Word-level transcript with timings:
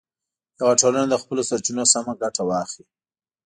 یوه 0.59 0.73
ټولنه 0.81 1.07
له 1.11 1.17
خپلو 1.21 1.41
سرچینو 1.49 1.83
سمه 1.93 2.13
ګټه 2.21 2.41
واخلي. 2.45 2.85